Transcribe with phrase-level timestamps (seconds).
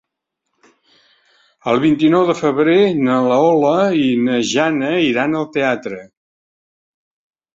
[1.73, 2.77] El vint-i-nou de febrer
[3.09, 6.01] na Lola i na Jana iran al teatre.